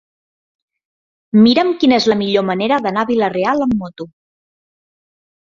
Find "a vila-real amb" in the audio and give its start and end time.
3.05-3.77